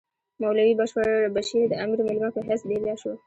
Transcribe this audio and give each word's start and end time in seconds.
مولوی 0.41 0.73
بشیر 1.35 1.63
د 1.69 1.73
امیر 1.83 1.99
مېلمه 2.05 2.29
په 2.35 2.39
حیث 2.47 2.61
دېره 2.69 2.95
شو. 3.01 3.13